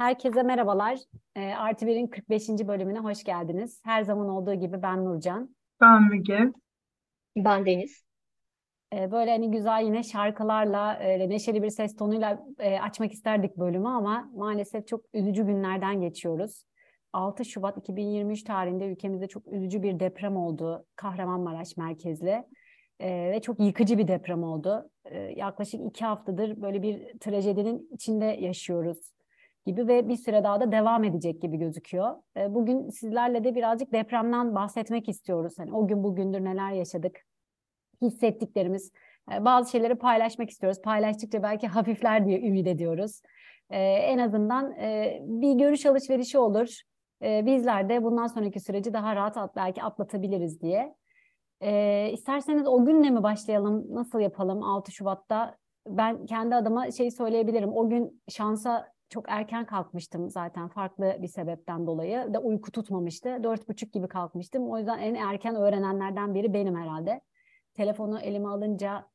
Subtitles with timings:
[0.00, 0.98] Herkese merhabalar.
[1.36, 2.48] E, Artı Bir'in 45.
[2.48, 3.80] bölümüne hoş geldiniz.
[3.84, 5.56] Her zaman olduğu gibi ben Nurcan.
[5.80, 6.52] Ben Müge.
[7.36, 8.04] Ben Deniz.
[8.94, 13.88] E, böyle hani güzel yine şarkılarla, e, neşeli bir ses tonuyla e, açmak isterdik bölümü
[13.88, 16.64] ama maalesef çok üzücü günlerden geçiyoruz.
[17.12, 22.44] 6 Şubat 2023 tarihinde ülkemizde çok üzücü bir deprem oldu Kahramanmaraş merkezli.
[23.00, 24.90] Ee, ve çok yıkıcı bir deprem oldu.
[25.04, 29.19] Ee, yaklaşık iki haftadır böyle bir trajedinin içinde yaşıyoruz
[29.66, 32.16] gibi ve bir süre daha da devam edecek gibi gözüküyor.
[32.36, 35.54] Ee, bugün sizlerle de birazcık depremden bahsetmek istiyoruz.
[35.58, 37.20] Hani o gün bugündür neler yaşadık,
[38.02, 38.92] hissettiklerimiz,
[39.32, 40.82] e, bazı şeyleri paylaşmak istiyoruz.
[40.82, 43.22] Paylaştıkça belki hafifler diye ümit ediyoruz.
[43.70, 46.80] Ee, en azından e, bir görüş alışverişi olur.
[47.22, 50.94] Bizler de bundan sonraki süreci daha rahat at, belki atlatabiliriz diye.
[52.12, 53.94] İsterseniz o günle mi başlayalım?
[53.94, 55.56] Nasıl yapalım 6 Şubat'ta?
[55.88, 57.72] Ben kendi adıma şey söyleyebilirim.
[57.72, 62.34] O gün şansa çok erken kalkmıştım zaten farklı bir sebepten dolayı.
[62.34, 63.38] Da uyku tutmamıştı.
[63.42, 64.70] Dört buçuk gibi kalkmıştım.
[64.70, 67.20] O yüzden en erken öğrenenlerden biri benim herhalde.
[67.74, 69.06] Telefonu elime alınca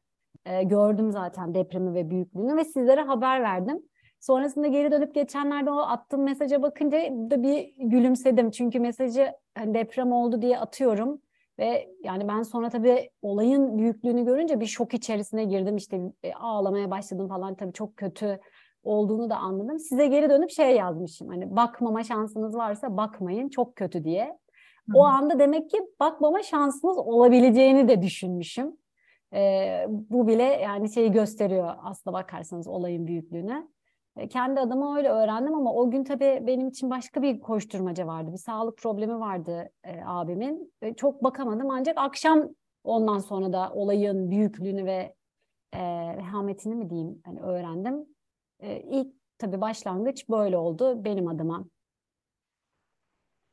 [0.46, 3.82] e, gördüm zaten depremi ve büyüklüğünü ve sizlere haber verdim.
[4.20, 8.52] Sonrasında geri dönüp geçenlerde o attığım mesaja bakınca da bir gülümsedim.
[8.52, 11.22] Çünkü mesajı hani deprem oldu diye atıyorum.
[11.60, 15.78] Ve yani ben sonra tabii olayın büyüklüğünü görünce bir şok içerisine girdim.
[15.78, 18.40] İşte e, ağlamaya başladım falan tabii çok kötü
[18.86, 19.80] olduğunu da anladım.
[19.80, 21.28] Size geri dönüp şey yazmışım.
[21.28, 24.38] Hani bakmama şansınız varsa bakmayın çok kötü diye.
[24.94, 28.78] O anda demek ki bakmama şansınız olabileceğini de düşünmüşüm.
[29.34, 33.68] Ee, bu bile yani şeyi gösteriyor aslında bakarsanız olayın büyüklüğünü.
[34.18, 38.32] Ee, kendi adıma öyle öğrendim ama o gün tabii benim için başka bir koşturmaca vardı.
[38.32, 40.74] Bir sağlık problemi vardı e, abimin.
[40.82, 42.50] E, çok bakamadım ancak akşam
[42.84, 45.16] ondan sonra da olayın büyüklüğünü ve
[45.74, 45.82] e,
[46.18, 48.15] vehametini mi diyeyim yani öğrendim.
[48.60, 51.66] E, ilk tabii başlangıç böyle oldu benim adıma.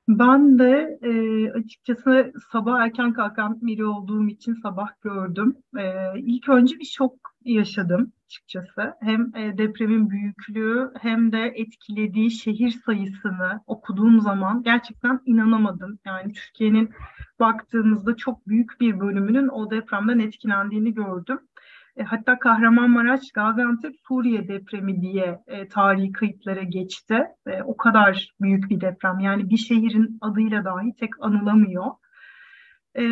[0.09, 1.13] Ben de e,
[1.51, 5.57] açıkçası sabah erken kalkan biri olduğum için sabah gördüm.
[5.79, 8.95] E, ilk önce bir şok yaşadım açıkçası.
[9.01, 15.99] Hem e, depremin büyüklüğü hem de etkilediği şehir sayısını okuduğum zaman gerçekten inanamadım.
[16.05, 16.91] Yani Türkiye'nin
[17.41, 21.41] baktığımızda çok büyük bir bölümünün o depremden etkilendiğini gördüm.
[21.97, 27.25] E, hatta Kahramanmaraş, Gaziantep, Suriye depremi diye e, tarihi kayıtlara geçti.
[27.47, 29.19] E, o kadar büyük bir deprem.
[29.19, 31.87] Yani bir şehrin adıyla dahi tek anılamıyor.
[32.99, 33.03] E,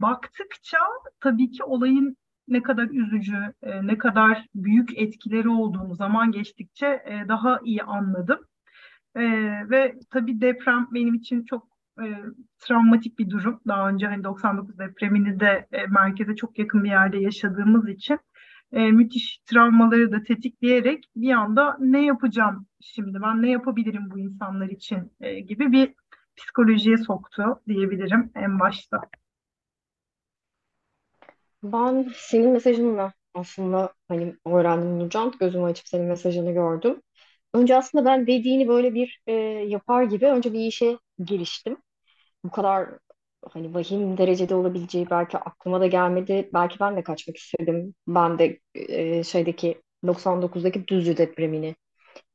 [0.00, 0.78] baktıkça
[1.20, 2.16] tabii ki olayın
[2.48, 8.38] ne kadar üzücü, e, ne kadar büyük etkileri olduğunu zaman geçtikçe e, daha iyi anladım.
[9.16, 9.22] E,
[9.70, 12.04] ve tabii deprem benim için çok e,
[12.58, 13.60] travmatik bir durum.
[13.68, 18.18] Daha önce hani 99 depremini de e, merkeze çok yakın bir yerde yaşadığımız için
[18.72, 24.68] e, müthiş travmaları da tetikleyerek bir anda ne yapacağım şimdi ben ne yapabilirim bu insanlar
[24.68, 25.94] için e, gibi bir
[26.36, 29.00] psikolojiye soktu diyebilirim en başta.
[31.62, 35.32] Ben senin mesajınla aslında hani öğrendim Nurcan.
[35.40, 37.02] Gözümü açıp senin mesajını gördüm.
[37.54, 39.32] Önce aslında ben dediğini böyle bir e,
[39.68, 41.76] yapar gibi önce bir işe giriştim.
[42.44, 42.90] Bu kadar
[43.50, 46.50] hani vahim derecede olabileceği belki aklıma da gelmedi.
[46.54, 47.94] Belki ben de kaçmak istedim.
[48.08, 51.76] Ben de e, şeydeki 99'daki Düzce depremini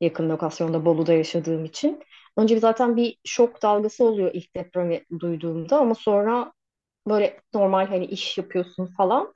[0.02, 2.04] yakın lokasyonda Bolu'da yaşadığım için.
[2.38, 6.54] Önce zaten bir şok dalgası oluyor ilk depremi duyduğumda ama sonra
[7.10, 9.36] böyle normal hani iş yapıyorsun falan.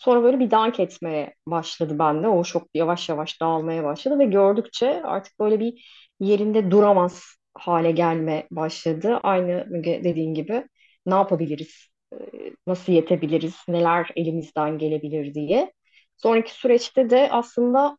[0.00, 2.28] Sonra böyle bir dank etmeye başladı bende.
[2.28, 5.86] O şok yavaş yavaş dağılmaya başladı ve gördükçe artık böyle bir
[6.20, 7.24] yerinde duramaz
[7.54, 9.20] hale gelme başladı.
[9.22, 10.68] Aynı Müge dediğin gibi
[11.06, 15.72] ne yapabiliriz, Ee, nasıl yetebiliriz, neler elimizden gelebilir diye.
[16.16, 17.98] Sonraki süreçte de aslında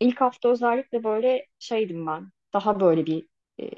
[0.00, 2.30] ilk hafta özellikle böyle şeydim ben.
[2.54, 3.28] Daha böyle bir
[3.62, 3.70] e,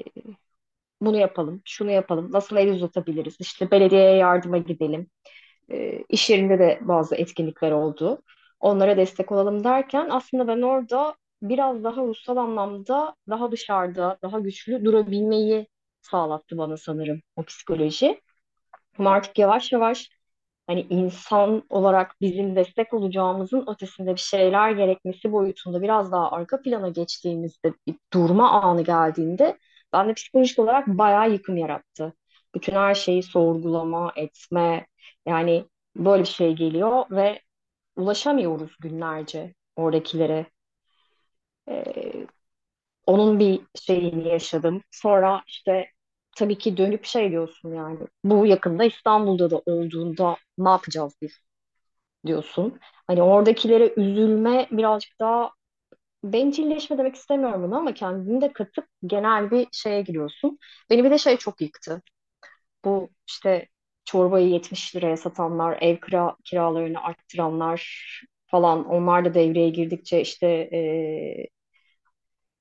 [1.01, 5.07] bunu yapalım, şunu yapalım, nasıl el uzatabiliriz, işte belediyeye yardıma gidelim.
[5.71, 8.21] E, iş yerinde de bazı etkinlikler oldu.
[8.59, 14.85] Onlara destek olalım derken aslında ben orada biraz daha ruhsal anlamda daha dışarıda, daha güçlü
[14.85, 15.67] durabilmeyi
[16.01, 18.21] sağlattı bana sanırım o psikoloji.
[18.99, 20.09] Ama artık yavaş yavaş
[20.67, 26.89] hani insan olarak bizim destek olacağımızın ötesinde bir şeyler gerekmesi boyutunda biraz daha arka plana
[26.89, 29.57] geçtiğimizde bir durma anı geldiğinde
[29.93, 32.13] bende psikolojik olarak bayağı yıkım yarattı.
[32.55, 34.87] Bütün her şeyi sorgulama, etme
[35.27, 35.65] yani
[35.97, 37.41] böyle bir şey geliyor ve
[37.97, 40.47] ulaşamıyoruz günlerce oradakilere.
[41.69, 42.27] Ee,
[43.07, 44.83] onun bir şeyini yaşadım.
[44.91, 45.91] Sonra işte
[46.37, 51.33] tabii ki dönüp şey diyorsun yani bu yakında İstanbul'da da olduğunda ne yapacağız biz
[52.27, 52.79] diyorsun.
[53.07, 55.51] Hani oradakilere üzülme birazcık daha
[56.23, 60.59] bencilleşme demek istemiyorum bunu ama kendini de katıp genel bir şeye giriyorsun.
[60.89, 62.01] Beni bir de şey çok yıktı.
[62.85, 63.67] Bu işte
[64.07, 67.83] çorbayı 70 liraya satanlar, ev kira, kiralarını arttıranlar
[68.47, 71.47] falan onlar da devreye girdikçe işte e,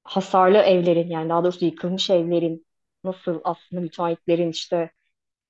[0.04, 2.66] hasarlı evlerin yani daha doğrusu yıkılmış evlerin
[3.04, 4.90] nasıl aslında müteahhitlerin işte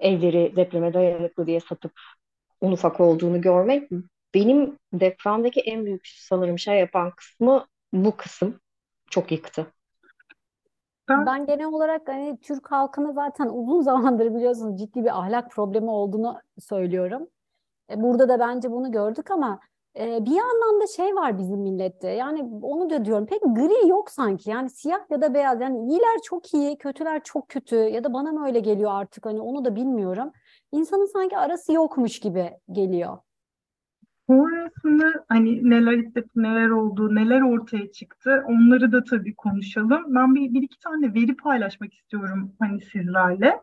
[0.00, 1.92] evleri depreme dayanıklı diye satıp
[2.62, 3.90] un ufak olduğunu görmek
[4.34, 8.60] benim depremdeki en büyük sanırım şey yapan kısmı bu kısım
[9.10, 9.74] çok yıktı.
[11.08, 16.40] Ben genel olarak hani Türk halkını zaten uzun zamandır biliyorsunuz ciddi bir ahlak problemi olduğunu
[16.58, 17.28] söylüyorum.
[17.90, 19.60] E, Burada da bence bunu gördük ama
[19.98, 22.08] e, bir yandan da şey var bizim millette.
[22.08, 24.50] Yani onu da diyorum pek gri yok sanki.
[24.50, 25.60] Yani siyah ya da beyaz.
[25.60, 29.40] Yani iyiler çok iyi, kötüler çok kötü ya da bana mı öyle geliyor artık hani
[29.40, 30.32] onu da bilmiyorum.
[30.72, 33.18] İnsanın sanki arası yokmuş gibi geliyor.
[34.26, 40.02] Sonrasında hani neler hissettim, neler oldu, neler ortaya çıktı onları da tabii konuşalım.
[40.08, 43.54] Ben bir, bir iki tane veri paylaşmak istiyorum hani sizlerle.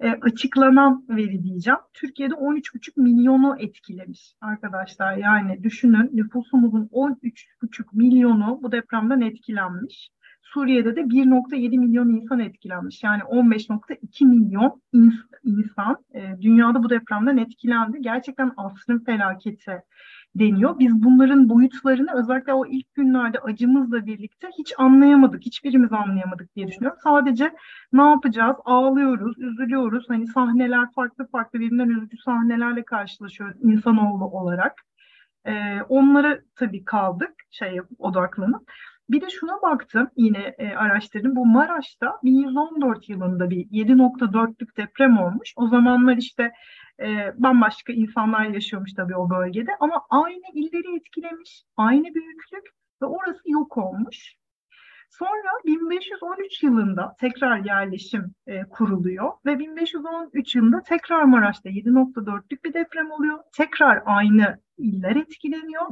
[0.00, 1.78] E, açıklanan veri diyeceğim.
[1.94, 5.16] Türkiye'de 13,5 milyonu etkilemiş arkadaşlar.
[5.16, 10.10] Yani düşünün nüfusumuzun 13,5 milyonu bu depremden etkilenmiş.
[10.52, 13.02] Suriye'de de 1,7 milyon insan etkilenmiş.
[13.02, 17.98] Yani 15,2 milyon ins- insan e, dünyada bu depremden etkilendi.
[18.00, 19.82] Gerçekten asrın felaketi
[20.34, 20.78] deniyor.
[20.78, 25.42] Biz bunların boyutlarını özellikle o ilk günlerde acımızla birlikte hiç anlayamadık.
[25.46, 26.98] Hiçbirimiz anlayamadık diye düşünüyorum.
[27.04, 27.52] Sadece
[27.92, 28.56] ne yapacağız?
[28.64, 30.04] Ağlıyoruz, üzülüyoruz.
[30.08, 34.72] Hani sahneler farklı farklı birbirinden üzücü sahnelerle karşılaşıyoruz insanoğlu olarak.
[35.46, 38.72] Ee, onlara tabii kaldık şey odaklanıp.
[39.10, 41.36] Bir de şuna baktım yine e, araştırdım.
[41.36, 45.52] Bu Maraş'ta 1114 yılında bir 7.4'lük deprem olmuş.
[45.56, 46.52] O zamanlar işte
[47.00, 52.64] e, bambaşka insanlar yaşıyormuş tabii o bölgede ama aynı illeri etkilemiş, aynı büyüklük
[53.02, 54.36] ve orası yok olmuş.
[55.10, 63.10] Sonra 1513 yılında tekrar yerleşim e, kuruluyor ve 1513 yılında tekrar Maraş'ta 7.4'lük bir deprem
[63.10, 63.38] oluyor.
[63.56, 65.82] Tekrar aynı iller etkileniyor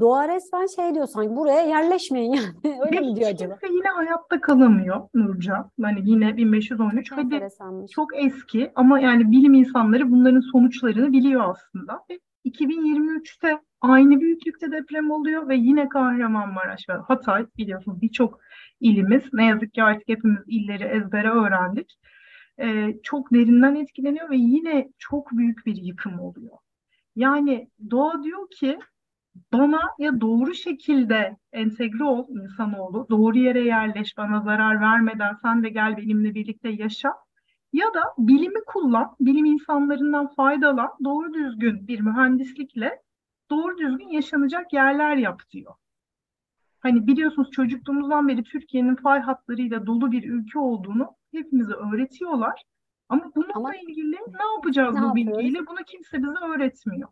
[0.00, 2.46] Doğa resmen şey diyor sanki buraya yerleşmeyin yani.
[2.86, 3.58] Öyle ve mi diyor acaba?
[3.70, 5.70] yine hayatta kalamıyor Nurcan.
[5.82, 7.90] Hani yine 1513 hadi Enteresanmış.
[7.90, 12.00] çok eski ama yani bilim insanları bunların sonuçlarını biliyor aslında.
[12.10, 18.40] Ve 2023'te aynı büyüklükte deprem oluyor ve yine Kahramanmaraş ve Hatay biliyorsunuz birçok
[18.80, 21.98] ilimiz ne yazık ki artık hepimiz illeri ezbere öğrendik.
[22.60, 26.58] Ee, çok derinden etkileniyor ve yine çok büyük bir yıkım oluyor.
[27.16, 28.78] Yani doğa diyor ki
[29.52, 35.68] bana ya doğru şekilde entegre ol insanoğlu, doğru yere yerleş, bana zarar vermeden sen de
[35.68, 37.23] gel benimle birlikte yaşa.
[37.74, 43.02] Ya da bilimi kullan, bilim insanlarından faydalan, doğru düzgün bir mühendislikle
[43.50, 45.74] doğru düzgün yaşanacak yerler yap diyor.
[46.80, 52.62] Hani biliyorsunuz çocukluğumuzdan beri Türkiye'nin fay hatlarıyla dolu bir ülke olduğunu hepimize öğretiyorlar.
[53.08, 55.38] Ama bununla Ama ilgili ne yapacağız ne bu yapıyoruz?
[55.38, 55.66] bilgiyle?
[55.66, 57.08] Bunu kimse bize öğretmiyor.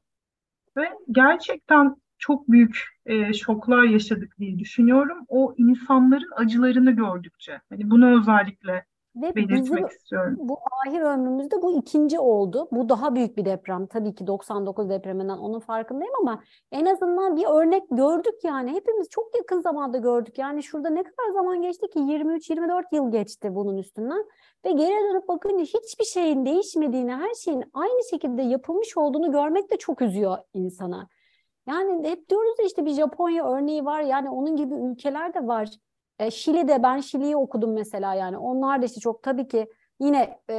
[0.77, 5.19] Ve gerçekten çok büyük e, şoklar yaşadık diye düşünüyorum.
[5.29, 7.61] O insanların acılarını gördükçe.
[7.69, 8.85] Hani bunu özellikle
[9.17, 10.37] Ve bizim istiyorum.
[10.39, 12.69] bu ahir ömrümüzde bu ikinci oldu.
[12.73, 13.87] Bu daha büyük bir deprem.
[13.87, 16.43] Tabii ki 99 depreminden onun farkındayım ama
[16.73, 18.73] en azından bir örnek gördük yani.
[18.73, 20.39] Hepimiz çok yakın zamanda gördük.
[20.39, 21.99] Yani şurada ne kadar zaman geçti ki?
[21.99, 24.25] 23-24 yıl geçti bunun üstünden.
[24.65, 29.77] Ve geri dönüp bakınca hiçbir şeyin değişmediğini, her şeyin aynı şekilde yapılmış olduğunu görmek de
[29.77, 31.09] çok üzüyor insana.
[31.67, 34.01] Yani hep diyoruz ya işte bir Japonya örneği var.
[34.01, 35.69] Yani onun gibi ülkeler de var.
[36.23, 38.39] E, Şili'de ben Şili'yi okudum mesela yani.
[38.39, 39.67] Onlar da işte çok tabii ki
[40.01, 40.55] yine e,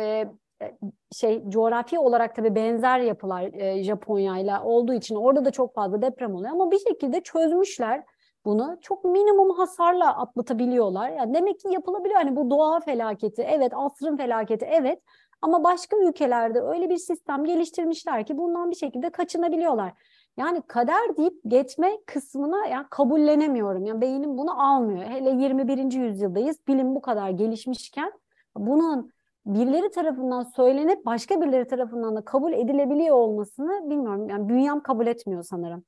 [0.62, 0.78] e,
[1.12, 6.36] şey coğrafi olarak tabii benzer yapılar e, Japonya'yla olduğu için orada da çok fazla deprem
[6.36, 8.04] oluyor ama bir şekilde çözmüşler
[8.46, 8.78] bunu.
[8.82, 11.10] Çok minimum hasarla atlatabiliyorlar.
[11.10, 12.16] Yani demek ki yapılabiliyor.
[12.16, 15.00] Hani bu doğa felaketi, evet asrın felaketi, evet.
[15.42, 19.94] Ama başka ülkelerde öyle bir sistem geliştirmişler ki bundan bir şekilde kaçınabiliyorlar.
[20.38, 23.86] Yani kader deyip geçme kısmına yani kabullenemiyorum.
[23.86, 25.04] Yani beynim bunu almıyor.
[25.04, 25.92] Hele 21.
[25.92, 26.68] yüzyıldayız.
[26.68, 28.14] Bilim bu kadar gelişmişken
[28.56, 29.12] bunun
[29.46, 34.30] birileri tarafından söylenip başka birileri tarafından da kabul edilebiliyor olmasını bilmiyorum.
[34.30, 35.84] Yani bünyem kabul etmiyor sanırım.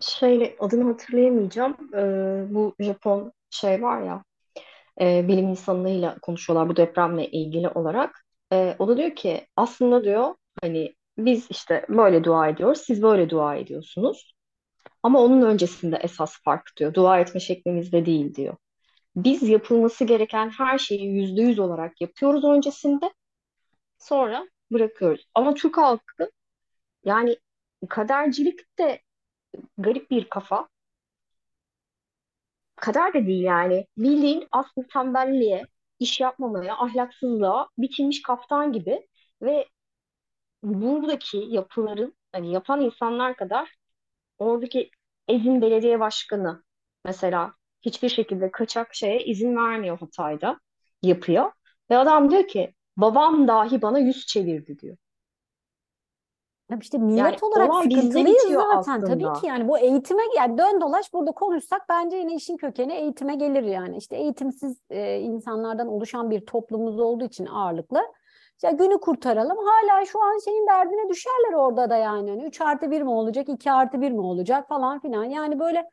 [0.00, 1.76] Şeyle adını hatırlayamayacağım.
[1.94, 4.24] Ee, bu Japon şey var ya
[5.00, 8.24] e, bilim insanlarıyla konuşuyorlar bu depremle ilgili olarak.
[8.52, 13.30] Ee, o da diyor ki aslında diyor hani biz işte böyle dua ediyoruz, siz böyle
[13.30, 14.34] dua ediyorsunuz.
[15.02, 16.94] Ama onun öncesinde esas fark diyor.
[16.94, 18.56] Dua etme şeklimizde değil diyor.
[19.16, 23.14] Biz yapılması gereken her şeyi yüzde yüz olarak yapıyoruz öncesinde,
[23.98, 25.26] sonra bırakıyoruz.
[25.34, 26.30] Ama Türk halkı
[27.04, 27.36] yani
[27.88, 29.02] kadercilik de
[29.78, 30.68] garip bir kafa.
[32.76, 33.86] kader de değil yani.
[33.98, 35.66] Bildiğin aslında tembelliğe,
[36.00, 39.08] iş yapmamaya, ahlaksızlığa biçilmiş kaftan gibi
[39.42, 39.66] ve
[40.64, 43.76] buradaki yapıların hani yapan insanlar kadar
[44.38, 44.90] oradaki
[45.28, 46.64] Ezin Belediye Başkanı
[47.04, 50.60] mesela hiçbir şekilde kaçak şeye izin vermiyor Hatay'da
[51.02, 51.52] yapıyor.
[51.90, 54.96] Ve adam diyor ki babam dahi bana yüz çevirdi diyor.
[56.68, 59.00] Tabii işte millet Yani olarak sıkıntılıyız zaten.
[59.00, 59.40] Tabii aslında.
[59.40, 63.62] ki yani bu eğitime yani dön dolaş burada konuşsak bence yine işin kökeni eğitime gelir
[63.62, 63.96] yani.
[63.96, 68.00] İşte eğitimsiz e, insanlardan oluşan bir toplumumuz olduğu için ağırlıklı.
[68.64, 69.56] İşte günü kurtaralım.
[69.56, 72.30] Hala şu an şeyin derdine düşerler orada da yani.
[72.30, 75.24] Hani 3 artı 1 mi olacak, 2 artı 1 mi olacak falan filan.
[75.24, 75.84] Yani böyle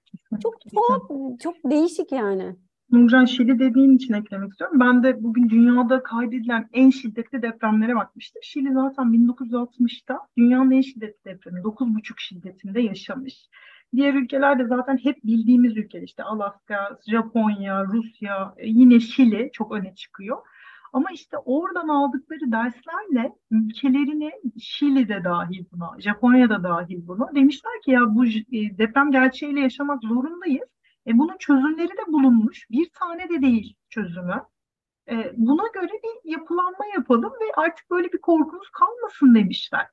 [0.43, 1.01] çok tuhaf,
[1.43, 2.55] çok değişik yani.
[2.91, 4.79] Nurcan Şili dediğin için eklemek istiyorum.
[4.79, 8.43] Ben de bugün dünyada kaydedilen en şiddetli depremlere bakmıştım.
[8.43, 13.49] Şili zaten 1960'ta dünyanın en şiddetli depremi 9,5 şiddetinde yaşamış.
[13.95, 19.71] Diğer ülkeler de zaten hep bildiğimiz ülkeler işte Alaska, Japonya, Rusya, e, yine Şili çok
[19.71, 20.37] öne çıkıyor.
[20.93, 28.15] Ama işte oradan aldıkları derslerle ülkelerini Şili'de dahil buna, Japonya'da dahil buna demişler ki ya
[28.15, 30.69] bu e, deprem gerçeğiyle yaşamak zorundayız.
[31.07, 32.67] E, bunun çözümleri de bulunmuş.
[32.71, 34.43] Bir tane de değil çözümü.
[35.09, 39.87] E, buna göre bir yapılanma yapalım ve artık böyle bir korkumuz kalmasın demişler.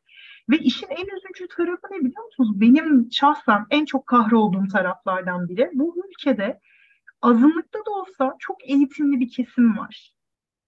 [0.51, 2.61] Ve işin en üzücü tarafı ne biliyor musunuz?
[2.61, 6.61] Benim şahsen en çok kahrolduğum taraflardan biri bu ülkede
[7.23, 10.18] azınlıkta da olsa çok eğitimli bir kesim var.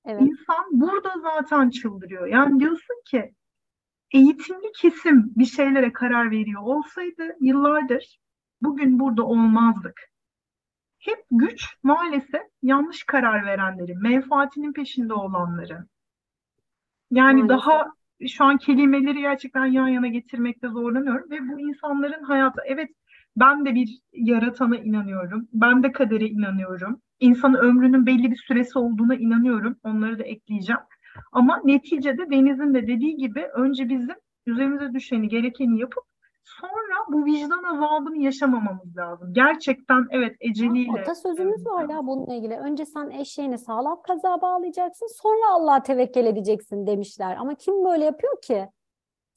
[0.04, 0.22] Evet.
[0.22, 2.26] İnsan burada zaten çıldırıyor.
[2.26, 3.34] Yani diyorsun ki
[4.12, 8.20] eğitimli kesim bir şeylere karar veriyor olsaydı yıllardır
[8.62, 10.00] bugün burada olmazdık.
[10.98, 15.90] Hep güç maalesef yanlış karar verenlerin, menfaatinin peşinde olanların.
[17.10, 17.66] Yani Maalesef.
[17.66, 17.92] daha
[18.28, 22.90] şu an kelimeleri gerçekten yan yana getirmekte zorlanıyorum ve bu insanların hayatı, evet
[23.36, 27.00] ben de bir yaratana inanıyorum, ben de kadere inanıyorum.
[27.20, 30.80] İnsanın ömrünün belli bir süresi olduğuna inanıyorum, onları da ekleyeceğim.
[31.32, 36.04] Ama neticede Deniz'in de dediği gibi önce bizim üzerimize düşeni, gerekeni yapıp
[36.44, 39.32] sonra bu vicdan azabını yaşamamamız lazım.
[39.32, 41.00] Gerçekten evet eceliyle.
[41.00, 42.56] Atasözümüz var ya bununla ilgili.
[42.56, 47.36] Önce sen eşeğini sağlam kazığa bağlayacaksın, sonra Allah'a tevekkül edeceksin demişler.
[47.36, 48.68] Ama kim böyle yapıyor ki?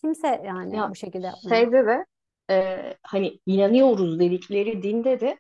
[0.02, 1.56] Kimse yani Ya bu şekilde yapmıyor.
[1.58, 2.06] şeyde de
[2.50, 5.40] e, hani inanıyoruz dedikleri dinde de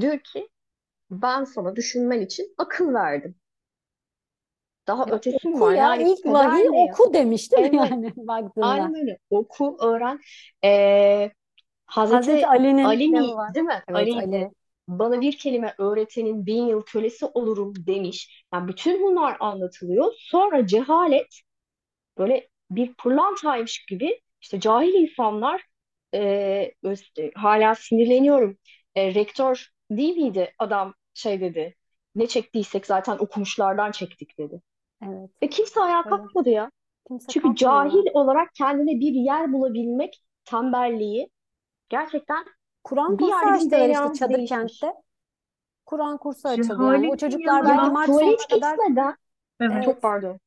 [0.00, 0.48] diyor ki
[1.10, 3.36] ben sana düşünmen için akıl verdim.
[4.86, 5.74] Daha Ya ötesi mi oku var?
[5.74, 7.90] ya Yani ilk vahiy oku demiş değil mi Evet.
[7.90, 8.82] yani baktığında.
[8.82, 9.18] Aynen öyle.
[9.30, 10.20] Oku, öğren.
[10.64, 11.32] Ee,
[11.86, 13.52] Hazreti Hazreti Ali'nin Ali mi, var?
[13.54, 13.82] değil mi?
[13.88, 14.50] Evet Ali Ali.
[14.88, 18.44] bana bir kelime öğretenin bin yıl kölesi olurum demiş.
[18.54, 20.12] Yani bütün bunlar anlatılıyor.
[20.18, 21.40] Sonra cehalet
[22.18, 25.65] böyle bir pırlantaymış gibi işte cahil insanlar
[26.14, 28.58] e, öz- e, hala sinirleniyorum.
[28.94, 31.74] E, rektör değil miydi adam şey dedi.
[32.14, 34.62] Ne çektiysek zaten okumuşlardan çektik dedi.
[35.02, 35.30] Evet.
[35.42, 36.08] Ve kimse ayağa Öyle.
[36.08, 36.70] kalkmadı ya.
[37.08, 37.56] Kimse Çünkü kalkmıyor.
[37.56, 41.30] cahil olarak kendine bir yer bulabilmek tembelliği
[41.88, 42.44] gerçekten
[42.84, 44.80] Kur'an bir kursu açtılar işte çadır değişmiş.
[44.80, 44.92] kentte.
[45.86, 47.08] Kur'an kursu açıldı yani.
[47.12, 49.16] O çocuklar belki Ya Mart sonuna tuvalet kadar gitmeden,
[49.60, 49.72] Evet.
[49.74, 49.84] Evet.
[49.84, 50.40] çok pardon,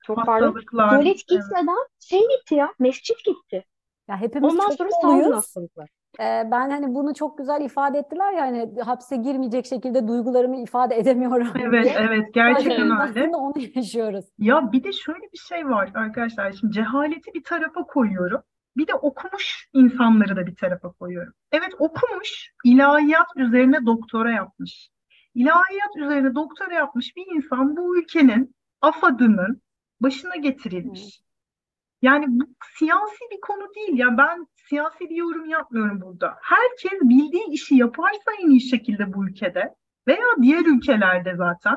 [0.00, 0.90] çok pardon, Hastalıklar.
[0.90, 1.28] tuvalet evet.
[1.28, 3.64] gitmeden şey gitti ya, mescit gitti.
[4.08, 5.36] Ya hepimiz Ondan çok sonra doluyuz.
[5.36, 5.88] hastalıklar.
[6.20, 10.94] Ee, ben hani bunu çok güzel ifade ettiler ya hani hapse girmeyecek şekilde duygularımı ifade
[10.96, 11.94] edemiyorum Evet, diye.
[11.98, 12.82] evet gerçekten Evet.
[12.82, 12.94] öyle.
[12.94, 14.24] Aslında onu yaşıyoruz.
[14.38, 16.52] Ya bir de şöyle bir şey var arkadaşlar.
[16.52, 18.40] Şimdi cehaleti bir tarafa koyuyorum.
[18.76, 21.32] Bir de okumuş insanları da bir tarafa koyuyorum.
[21.52, 24.90] Evet okumuş, ilahiyat üzerine doktora yapmış.
[25.34, 29.62] İlahiyat üzerine doktora yapmış bir insan bu ülkenin AFAD'ının
[30.00, 31.20] başına getirilmiş.
[32.02, 32.44] Yani bu
[32.78, 33.98] siyasi bir konu değil.
[33.98, 36.34] Ya ben siyasi bir yorum yapmıyorum burada.
[36.42, 39.74] Herkes bildiği işi yaparsa en iyi şekilde bu ülkede
[40.06, 41.76] veya diğer ülkelerde zaten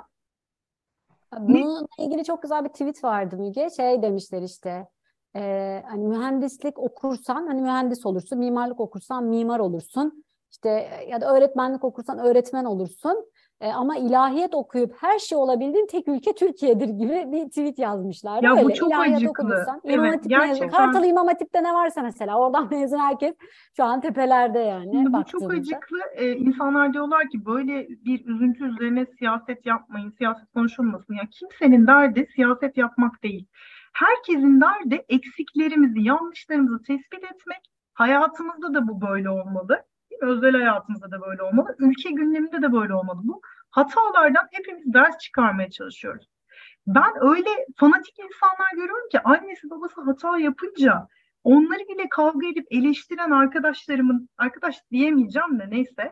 [1.40, 3.70] Bununla ilgili çok güzel bir tweet vardı Müge.
[3.78, 4.88] Şey demişler işte
[5.36, 10.24] e, hani mühendislik okursan hani mühendis olursun, mimarlık okursan mimar olursun.
[10.52, 10.70] İşte
[11.10, 13.32] ya da öğretmenlik okursan öğretmen olursun.
[13.62, 18.44] E, ama ilahiyat okuyup her şey olabildiğin tek ülke Türkiye'dir gibi bir tweet yazmışlar.
[18.44, 19.30] Ya bu Öyle çok ilahiyat acıklı.
[19.30, 20.70] okuduysan, Evet, İmam gerçekten.
[20.70, 23.36] Kartal İmam Hatip'te ne varsa mesela oradan mezun herkes
[23.78, 25.98] şu an tepelerde yani Şimdi bu çok acıklı.
[26.16, 31.14] Ee, insanlar diyorlar ki böyle bir üzüntü üzerine siyaset yapmayın, siyaset konuşulmasın.
[31.14, 33.48] Ya kimsenin derdi siyaset yapmak değil.
[33.94, 37.62] Herkesin derdi eksiklerimizi, yanlışlarımızı tespit etmek.
[37.94, 39.84] Hayatımızda da bu böyle olmalı.
[40.22, 41.76] Özel hayatımızda da böyle olmalı.
[41.80, 43.20] Ülke gündeminde de böyle olmalı.
[43.24, 46.28] Bu hatalardan hepimiz ders çıkarmaya çalışıyoruz.
[46.88, 51.08] Ben öyle fanatik insanlar görüyorum ki annesi babası hata yapınca
[51.44, 56.12] onları bile kavga edip eleştiren arkadaşlarımın, arkadaş diyemeyeceğim de neyse,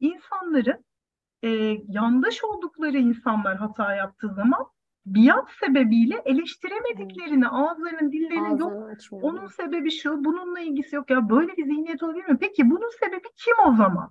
[0.00, 0.84] insanların
[1.42, 1.48] e,
[1.88, 4.66] yandaş oldukları insanlar hata yaptığı zaman
[5.14, 8.90] biat sebebiyle eleştiremediklerini, ağızlarının, dillerinin yok.
[8.90, 9.24] Açmıyor.
[9.24, 11.10] Onun sebebi şu, bununla ilgisi yok.
[11.10, 12.38] Ya böyle bir zihniyet olabilir mi?
[12.40, 14.10] Peki bunun sebebi kim o zaman?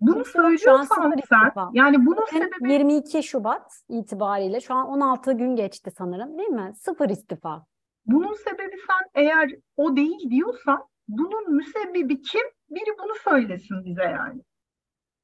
[0.00, 1.70] Bunu Kimse söylüyorsan sen, istifa.
[1.72, 6.72] yani bunun Bugün sebebi 22 Şubat itibariyle şu an 16 gün geçti sanırım değil mi?
[6.76, 7.66] Sıfır istifa.
[8.06, 12.42] Bunun sebebi sen eğer o değil diyorsan bunun müsebbibi kim?
[12.70, 14.40] Biri bunu söylesin bize yani.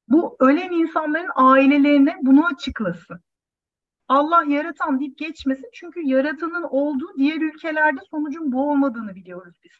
[0.07, 3.19] Bu ölen insanların ailelerine bunu açıklasın.
[4.09, 9.71] Allah yaratan deyip geçmesin çünkü yaratanın olduğu diğer ülkelerde sonucun bu olmadığını biliyoruz biz.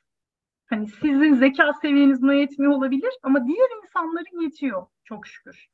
[0.65, 5.69] Hani sizin zeka seviyeniz buna yetmiyor olabilir ama diğer insanların yetiyor çok şükür.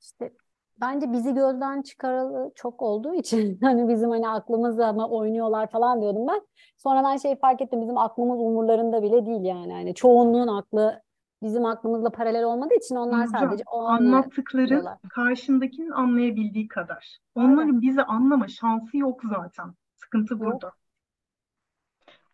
[0.00, 0.32] İşte
[0.80, 6.26] bence bizi gözden çıkaralı çok olduğu için hani bizim hani aklımızla mı oynuyorlar falan diyordum
[6.28, 6.40] ben.
[6.76, 9.72] Sonradan şey fark ettim bizim aklımız umurlarında bile değil yani.
[9.72, 11.02] Hani çoğunluğun aklı
[11.44, 14.98] bizim aklımızla paralel olmadığı için onlar Nurcan, sadece o anı anlattıkların biliyorlar.
[15.08, 17.18] karşındakinin anlayabildiği kadar.
[17.36, 17.50] Aynen.
[17.52, 19.74] Onların bizi anlama şansı yok zaten.
[19.96, 20.42] Sıkıntı Yok.
[20.42, 20.72] burada.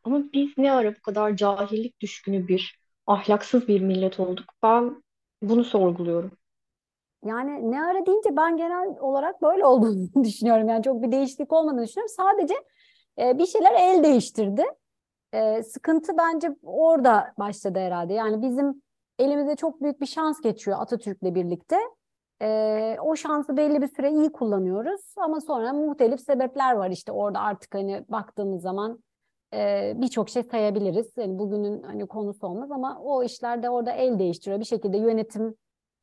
[0.04, 4.46] Ama biz ne ara bu kadar cahillik düşkünü bir, ahlaksız bir millet olduk?
[4.62, 5.02] Ben
[5.42, 6.32] bunu sorguluyorum.
[7.24, 10.68] Yani ne ara deyince ben genel olarak böyle olduğunu düşünüyorum.
[10.68, 12.14] Yani çok bir değişiklik olmadığını düşünüyorum.
[12.16, 12.54] Sadece
[13.18, 14.64] e, bir şeyler el değiştirdi.
[15.32, 18.12] E, sıkıntı bence orada başladı herhalde.
[18.14, 18.82] Yani bizim
[19.20, 21.76] elimize çok büyük bir şans geçiyor Atatürk'le birlikte.
[22.42, 27.40] E, o şansı belli bir süre iyi kullanıyoruz ama sonra muhtelif sebepler var işte orada
[27.40, 29.02] artık hani baktığımız zaman
[29.54, 31.12] e, birçok şey sayabiliriz.
[31.16, 34.60] Yani bugünün hani konusu olmaz ama o işlerde orada el değiştiriyor.
[34.60, 35.54] Bir şekilde yönetim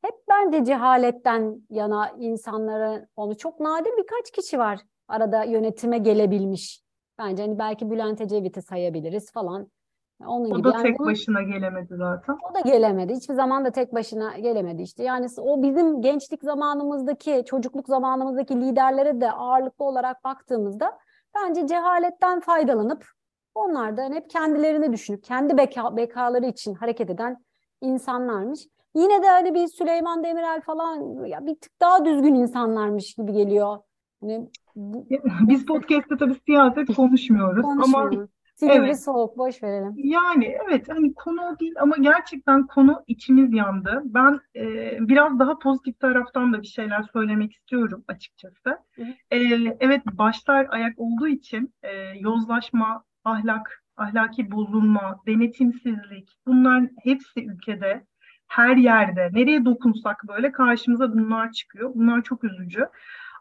[0.02, 6.82] hep bence cehaletten yana insanlara onu çok nadir birkaç kişi var arada yönetime gelebilmiş.
[7.18, 9.70] Bence hani belki Bülent Ecevit'i sayabiliriz falan.
[10.26, 10.64] Onun O gibi.
[10.64, 12.36] da Yani tek bunun- başına gelemedi zaten.
[12.50, 13.14] o da gelemedi.
[13.14, 15.02] Hiçbir zaman da tek başına gelemedi işte.
[15.04, 20.98] Yani o bizim gençlik zamanımızdaki, çocukluk zamanımızdaki liderlere de ağırlıklı olarak baktığımızda
[21.36, 23.04] bence cehaletten faydalanıp
[23.54, 27.36] onlardan hep kendilerini düşünüp kendi beka, bekaları için hareket eden
[27.80, 28.60] insanlarmış.
[28.94, 33.78] Yine de hani bir Süleyman Demirel falan ya bir tık daha düzgün insanlarmış gibi geliyor.
[34.20, 35.06] Hani bu,
[35.48, 38.10] Biz podcast'te tabii siyaset konuşmuyoruz ama
[38.58, 39.00] Sivri evet.
[39.00, 39.94] soğuk boş verelim.
[39.96, 44.02] Yani evet hani konu o değil ama gerçekten konu içimiz yandı.
[44.04, 48.78] Ben e, biraz daha pozitif taraftan da bir şeyler söylemek istiyorum açıkçası.
[49.30, 49.38] E,
[49.80, 51.90] evet başlar ayak olduğu için e,
[52.20, 58.04] yozlaşma, ahlak, ahlaki bozulma, denetimsizlik bunlar hepsi ülkede
[58.48, 61.90] her yerde nereye dokunsak böyle karşımıza bunlar çıkıyor.
[61.94, 62.88] Bunlar çok üzücü.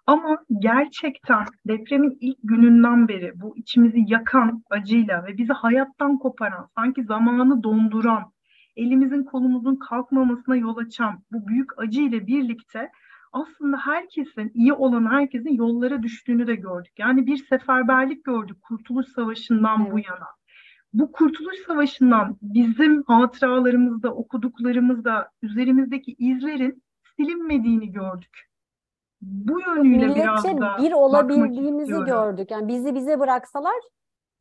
[0.07, 7.03] Ama gerçekten depremin ilk gününden beri bu içimizi yakan acıyla ve bizi hayattan koparan, sanki
[7.03, 8.31] zamanı donduran,
[8.75, 12.91] elimizin kolumuzun kalkmamasına yol açan bu büyük acı ile birlikte
[13.31, 16.93] aslında herkesin, iyi olan herkesin yollara düştüğünü de gördük.
[16.99, 20.05] Yani bir seferberlik gördük Kurtuluş Savaşı'ndan bu Evet.
[20.07, 20.27] yana.
[20.93, 26.83] Bu Kurtuluş Savaşı'ndan bizim hatıralarımızda, okuduklarımızda üzerimizdeki izlerin
[27.17, 28.46] silinmediğini gördük.
[29.21, 32.05] Bu yönüyle biraz Milletçe da bir olabildiğimizi istiyorum.
[32.05, 32.51] gördük.
[32.51, 33.73] Yani bizi bize bıraksalar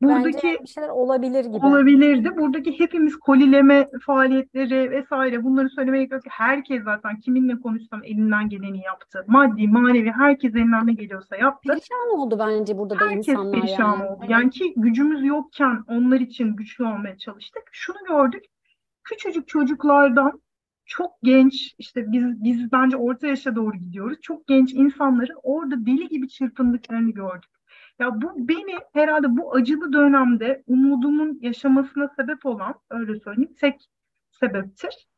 [0.02, 1.66] bence Buradaki bir şeyler olabilir gibi.
[1.66, 2.36] olabilirdi.
[2.36, 6.34] Buradaki hepimiz kolileme faaliyetleri vesaire bunları söylemeye gerek yok.
[6.34, 9.24] Herkes zaten kiminle konuşsam elinden geleni yaptı.
[9.26, 11.68] Maddi, manevi herkes elinden ne geliyorsa yaptı.
[11.68, 14.04] Perişan oldu bence burada da Herkes insanlar perişan yani.
[14.04, 14.24] oldu.
[14.28, 17.62] Yani ki gücümüz yokken onlar için güçlü olmaya çalıştık.
[17.72, 18.44] Şunu gördük.
[19.04, 20.42] Küçücük çocuklardan
[20.86, 24.18] çok genç işte biz biz bence orta yaşa doğru gidiyoruz.
[24.22, 27.50] Çok genç insanların orada deli gibi çırpındıklarını gördük.
[27.98, 33.80] Ya bu beni herhalde bu acılı dönemde umudumun yaşamasına sebep olan öyle söyleyeyim tek
[34.30, 35.08] sebeptir.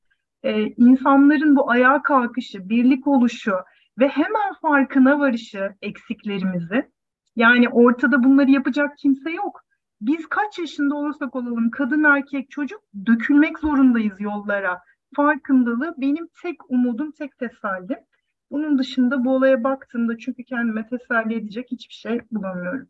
[0.43, 3.55] Ee, insanların bu ayağa kalkışı, birlik oluşu
[3.99, 6.91] ve hemen farkına varışı eksiklerimizi.
[7.37, 9.61] Yani ortada bunları yapacak kimse yok.
[10.01, 14.81] Biz kaç yaşında olursak olalım, kadın erkek çocuk dökülmek zorundayız yollara.
[15.17, 17.99] Farkındalığı benim tek umudum, tek tesellim.
[18.51, 22.89] Bunun dışında bu olaya baktığımda çünkü kendime teselli edecek hiçbir şey bulamıyorum.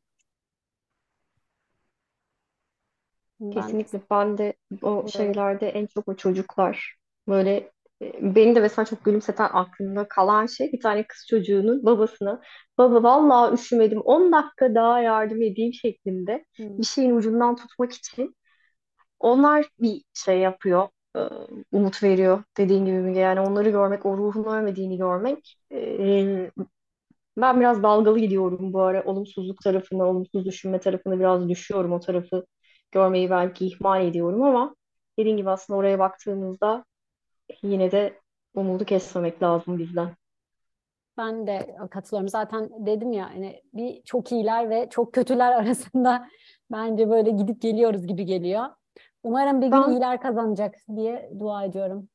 [3.51, 5.13] Kesinlikle ben de o Evet.
[5.13, 6.97] şeylerde en çok o çocuklar
[7.29, 12.41] böyle e, beni de mesela çok gülümseten aklımda kalan şey bir tane kız çocuğunun babasına
[12.79, 16.45] baba vallahi üşümedim 10 dakika daha yardım edeyim şeklinde
[16.79, 18.37] bir şeyin ucundan tutmak için
[19.21, 21.21] onlar bir şey yapıyor e,
[21.73, 26.51] umut veriyor dediğin gibi Müge yani onları görmek o ruhun ölmediğini görmek e,
[27.37, 32.47] ben biraz dalgalı gidiyorum bu ara olumsuzluk tarafına olumsuz düşünme tarafına biraz düşüyorum o tarafı
[32.93, 34.77] görmeyi belki ihmal ediyorum ama
[35.19, 36.85] dediğin gibi aslında oraya baktığımızda
[37.63, 38.21] yine de
[38.55, 40.17] umudu kesmemek lazım bizden.
[41.19, 42.29] Ben de katılıyorum.
[42.29, 46.29] Zaten dedim ya hani bir çok iyiler ve çok kötüler arasında
[46.73, 48.65] bence böyle gidip geliyoruz gibi geliyor.
[49.23, 52.09] Umarım bir gün Ben iyiler kazanacak diye dua ediyorum.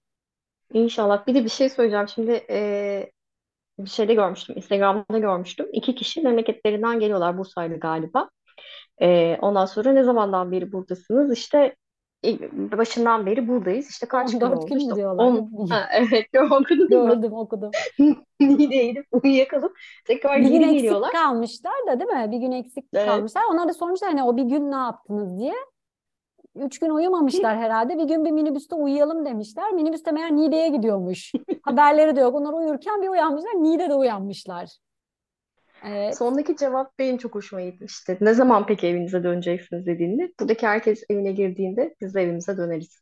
[0.74, 2.08] inşallah bir de bir şey söyleyeceğim.
[2.08, 3.12] Şimdi e,
[3.80, 4.58] bir şeyde görmüştüm.
[4.58, 5.68] Instagram'da görmüştüm.
[5.74, 7.38] İki kişi memleketlerinden geliyorlar.
[7.38, 8.30] Bursa'ydı galiba.
[9.02, 11.34] E, ondan sonra ne zamandan beri buradasınız?
[11.34, 11.76] İşte
[12.26, 12.40] e,
[12.78, 13.90] başından beri buradayız.
[13.92, 14.76] İşte kaç gün 14 oldu?
[14.76, 15.26] gün mü İşte diyorlar?
[15.26, 17.14] 10 ha, evet okudun mu?
[17.14, 17.78] Gördüm, okudum.
[18.40, 21.12] Niğde'ye uyuyakalıp tekrar Bir gün geri eksik geliyorlar.
[21.12, 22.32] kalmışlar da değil mi?
[22.32, 23.04] Bir gün eksik Evet.
[23.04, 23.44] kalmışlar.
[23.52, 25.54] Onlar da sormuşlar hani o bir gün ne yaptınız diye.
[26.56, 27.98] Üç gün uyumamışlar herhalde.
[27.98, 29.72] Bir gün bir minibüste uyuyalım demişler.
[29.72, 31.32] Minibüste meğer Niğde'ye gidiyormuş.
[31.62, 32.36] Haberleri de yok.
[32.36, 33.52] Onlar uyurken bir uyanmışlar.
[33.52, 34.70] Niğde'de uyanmışlar.
[35.86, 38.18] Ee, Sondaki cevap benim çok hoşuma gitmişti.
[38.22, 40.32] Ne zaman peki evinize döneceksiniz dediğinde.
[40.40, 43.02] Buradaki herkes evine girdiğinde biz de evimize döneriz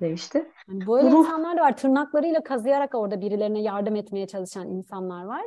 [0.00, 0.46] demişti.
[0.68, 1.76] yani böyle Bunu insanlar da var.
[1.76, 5.42] Tırnaklarıyla kazıyarak orada birilerine yardım etmeye çalışan insanlar var.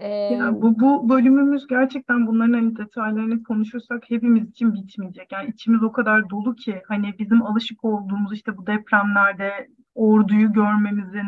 [0.00, 5.32] Ee, Ya bu, bu bölümümüz gerçekten bunların hani detaylarını konuşursak hepimiz için bitmeyecek.
[5.32, 11.26] Yani içimiz o kadar dolu ki hani bizim alışık olduğumuz işte bu depremlerde orduyu görmemizin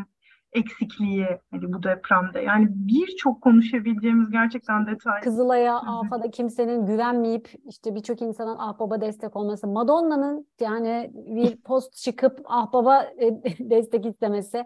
[0.53, 2.41] eksikliği hani bu depremde.
[2.41, 5.21] Yani birçok konuşabileceğimiz gerçekten detay.
[5.21, 5.77] Kızılay'a.
[5.77, 9.67] AFA'da kimsenin güvenmeyip işte birçok insanın Ahbap'a destek olması.
[9.67, 14.65] Madonna'nın yani bir post çıkıp Ahbap'a e, destek istemesi.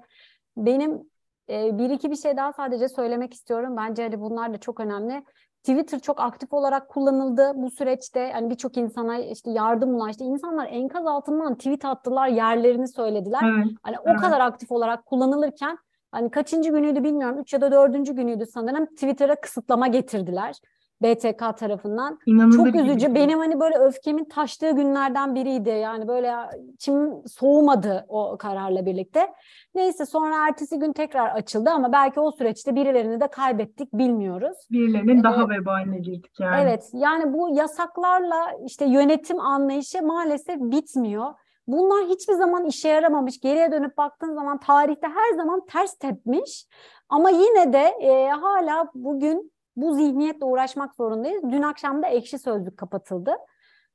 [0.57, 1.03] Benim
[1.51, 3.77] e, bir iki bir şey daha sadece söylemek istiyorum.
[3.77, 5.25] Bence hani bunlar da çok önemli.
[5.63, 8.31] Twitter çok aktif olarak kullanıldı bu süreçte.
[8.33, 10.25] Hani birçok insana işte yardım ulaştı.
[10.25, 13.41] İnsanlar enkaz altından tweet attılar, yerlerini söylediler.
[13.45, 14.21] Evet, Hani o evet.
[14.21, 15.79] kadar aktif olarak kullanılırken
[16.13, 17.39] hani kaçıncı günüydü bilmiyorum.
[17.41, 18.87] Üç ya da dördüncü günüydü sanırım.
[18.87, 20.57] Twitter'a kısıtlama getirdiler.
[21.03, 22.19] BTK tarafından.
[22.27, 23.01] İnanılır Çok üzücü.
[23.01, 23.15] değil.
[23.15, 25.69] Benim hani böyle öfkemin taştığı günlerden biriydi.
[25.71, 26.35] Yani böyle
[26.75, 29.33] içim soğumadı o kararla birlikte.
[29.75, 34.57] Neyse sonra ertesi gün tekrar açıldı ama belki o süreçte birilerini de kaybettik bilmiyoruz.
[34.71, 35.61] Birilerinin daha Evet.
[35.61, 36.61] vebaline girdik yani.
[36.63, 41.35] Evet, yani bu yasaklarla işte yönetim anlayışı maalesef bitmiyor.
[41.67, 43.41] Bunlar hiçbir zaman işe yaramamış.
[43.41, 46.67] Geriye dönüp baktığın zaman tarihte her zaman ters tepmiş.
[47.09, 51.43] Ama yine de e, hala bugün bu zihniyetle uğraşmak zorundayız.
[51.51, 53.37] Dün akşam da Ekşi Sözlük kapatıldı.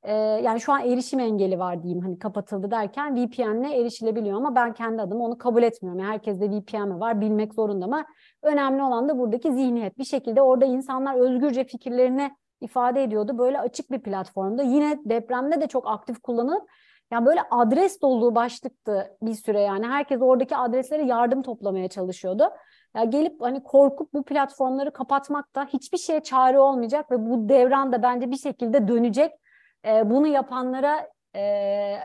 [0.04, 4.74] E, yani şu an erişim engeli var diyeyim hani kapatıldı derken VPN'le erişilebiliyor ama ben
[4.74, 6.00] kendi adıma onu kabul etmiyorum.
[6.00, 8.06] Yani herkeste VPN mi var bilmek zorunda ama
[8.44, 9.98] önemli olan da buradaki zihniyet.
[9.98, 13.38] Bir şekilde orada insanlar özgürce fikirlerini ifade ediyordu.
[13.38, 14.64] Böyle açık bir platformda.
[14.64, 16.70] Yine depremde de çok aktif kullanılıp
[17.12, 19.88] yani böyle adres dolu başlıktı bir süre yani.
[19.88, 22.50] Herkes oradaki adreslere yardım toplamaya çalışıyordu.
[22.96, 27.92] Ya gelip hani korkup bu platformları kapatmak da hiçbir şeye çare olmayacak ve bu devran
[27.92, 29.32] da bence bir şekilde dönecek.
[29.86, 31.98] Ee, bunu yapanlara e,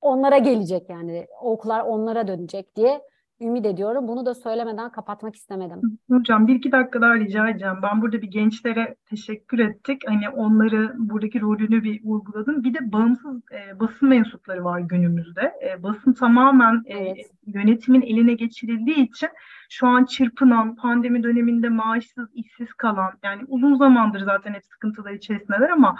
[0.00, 3.02] onlara gelecek yani oklar onlara dönecek diye
[3.40, 4.08] ümit ediyorum.
[4.08, 5.80] Bunu da söylemeden kapatmak istemedim.
[6.10, 7.76] Hocam bir iki dakika daha rica edeceğim.
[7.82, 10.02] Ben burada bir gençlere teşekkür ettik.
[10.06, 12.64] Hani onları buradaki rolünü bir vurguladım.
[12.64, 15.40] Bir de bağımsız e, basın mensupları var günümüzde.
[15.40, 17.30] E, basın tamamen e, Evet.
[17.46, 19.28] yönetimin eline geçirildiği için
[19.70, 25.70] şu an çırpınan, pandemi döneminde maaşsız, işsiz kalan yani uzun zamandır zaten hep sıkıntılar içerisindeler
[25.70, 25.96] ama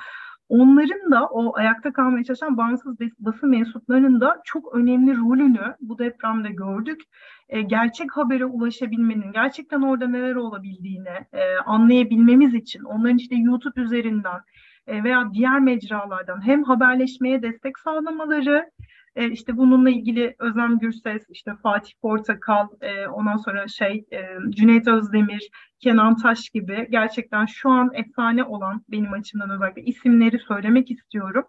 [0.50, 5.98] onların da o ayakta kalmaya çalışan bağımsız bas- basın mensuplarının da çok önemli rolünü bu
[5.98, 7.00] depremde gördük.
[7.48, 14.40] E, gerçek habere ulaşabilmenin, gerçekten orada neler olabildiğini e, anlayabilmemiz için onların işte YouTube üzerinden
[14.86, 18.70] e, veya diğer mecralardan hem haberleşmeye destek sağlamaları,
[19.16, 24.88] e, işte bununla ilgili Özlem Gürses, işte Fatih Portakal, e, ondan sonra şey e, Cüneyt
[24.88, 31.44] Özdemir, Kenan Taş gibi gerçekten şu an efsane olan benim açımdan özellikle isimleri söylemek istiyorum.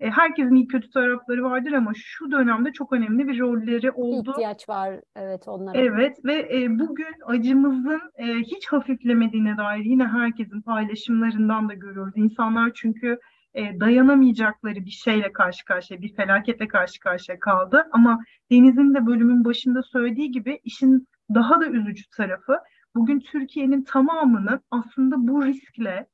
[0.00, 4.30] E, herkesin iyi kötü tarafları vardır ama şu dönemde çok önemli bir rolleri oldu.
[4.30, 5.78] İhtiyaç var evet onlara.
[5.78, 12.12] Evet ve e, bugün acımızın e, hiç hafiflemediğine dair yine herkesin paylaşımlarından da görüyoruz.
[12.16, 13.18] İnsanlar çünkü
[13.54, 17.88] e, dayanamayacakları bir şeyle karşı karşıya, bir felaketle karşı karşıya kaldı.
[17.92, 18.18] Ama
[18.50, 22.58] Deniz'in de bölümün başında söylediği gibi işin daha da üzücü tarafı
[22.94, 26.06] bugün Türkiye'nin tamamının aslında bu riskle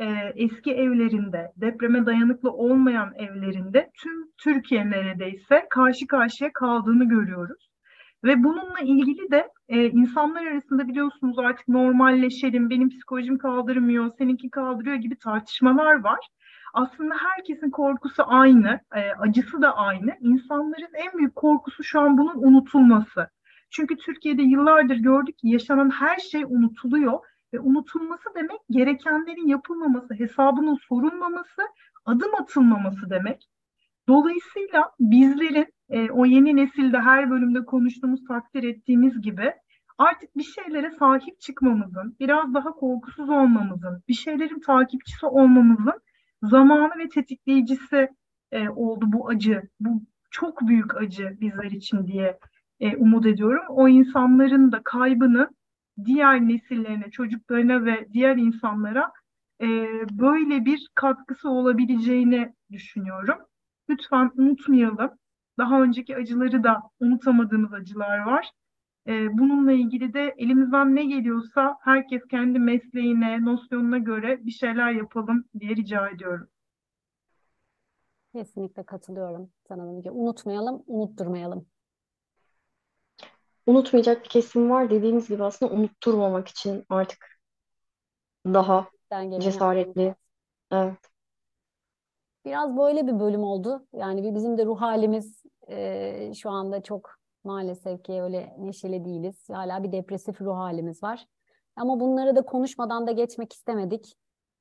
[0.00, 7.70] e, eski evlerinde, depreme dayanıklı olmayan evlerinde tüm Türkiye neredeyse karşı karşıya kaldığını görüyoruz.
[8.24, 14.96] Ve bununla ilgili de e, insanlar arasında biliyorsunuz artık normalleşelim, benim psikolojim kaldırmıyor, seninki kaldırıyor
[14.96, 16.18] gibi tartışmalar var.
[16.74, 20.16] Aslında herkesin korkusu aynı, e, acısı da aynı.
[20.20, 23.30] İnsanların en büyük korkusu şu an bunun unutulması.
[23.70, 27.20] Çünkü Türkiye'de yıllardır gördük ki yaşanan her şey unutuluyor
[27.54, 31.62] ve unutulması demek gerekenlerin yapılmaması, hesabının sorulmaması,
[32.04, 33.48] adım atılmaması demek.
[34.08, 39.52] Dolayısıyla bizlerin e, o yeni nesilde her bölümde konuştuğumuz, takdir ettiğimiz gibi
[39.98, 46.00] artık bir şeylere sahip çıkmamızın, biraz daha korkusuz olmamızın, bir şeylerin takipçisi olmamızın
[46.42, 48.08] zamanı ve tetikleyicisi
[48.52, 49.62] e, oldu bu acı.
[49.80, 52.38] Bu çok büyük acı bizler için diye
[52.80, 53.64] e, umut ediyorum.
[53.68, 55.48] O insanların da kaybını
[56.04, 59.12] diğer nesillerine, çocuklarına ve diğer insanlara
[59.60, 59.66] e,
[60.10, 63.38] böyle bir katkısı olabileceğini düşünüyorum.
[63.90, 65.10] Lütfen unutmayalım.
[65.58, 68.50] Daha önceki acıları da unutamadığımız acılar var.
[69.10, 75.44] E, bununla ilgili de elimizden ne geliyorsa herkes kendi mesleğine, nosyonuna göre bir şeyler yapalım
[75.60, 76.48] diye rica ediyorum.
[78.32, 80.10] Kesinlikle katılıyorum sana Müge.
[80.10, 81.66] Unutmayalım, unutturmayalım.
[83.66, 84.90] Unutmayacak bir kesim var.
[84.90, 87.40] Dediğimiz gibi aslında unutturmamak için artık
[88.46, 88.88] daha
[89.40, 90.14] cesaretli.
[90.72, 90.98] Evet.
[92.44, 93.86] Biraz böyle bir bölüm oldu.
[93.92, 99.48] Yani bir- bizim de ruh halimiz e, şu anda çok maalesef ki öyle neşeli değiliz.
[99.48, 101.26] Hala bir depresif ruh halimiz var.
[101.76, 104.16] Ama bunları da konuşmadan da geçmek istemedik.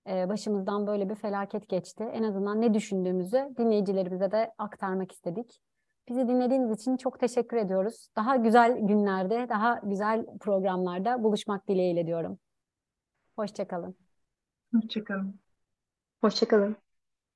[0.10, 2.04] E, başımızdan böyle bir felaket geçti.
[2.04, 5.62] En azından ne düşündüğümüzü dinleyicilerimize de aktarmak istedik.
[6.10, 8.08] Bizi dinlediğiniz için çok teşekkür ediyoruz.
[8.16, 12.40] Daha güzel günlerde, daha güzel programlarda buluşmak dileğiyle diyorum.
[13.36, 13.96] Hoşçakalın.
[14.74, 15.40] Hoşçakalın.
[16.22, 16.89] Hoşça kalın.